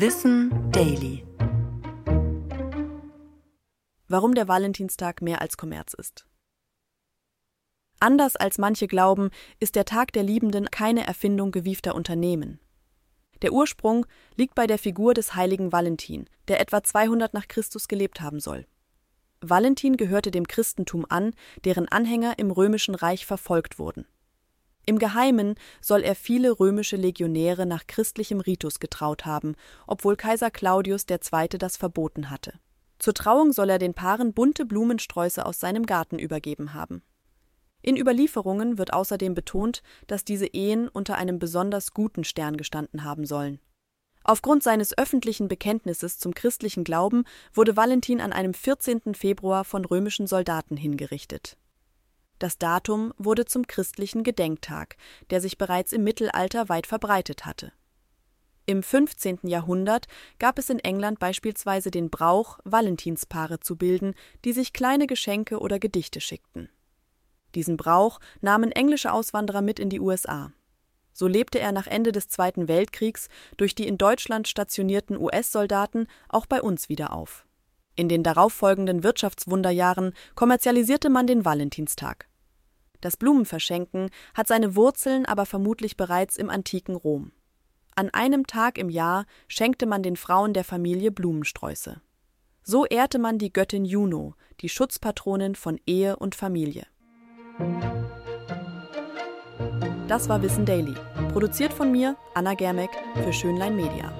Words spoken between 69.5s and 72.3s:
mit in die USA. So lebte er nach Ende des